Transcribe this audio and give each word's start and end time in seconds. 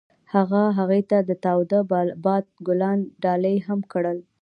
هغه 0.33 0.61
هغې 0.77 1.01
ته 1.09 1.17
د 1.29 1.31
تاوده 1.45 1.79
باد 2.25 2.45
ګلان 2.67 2.99
ډالۍ 3.23 3.57
هم 3.67 3.79
کړل. 3.91 4.17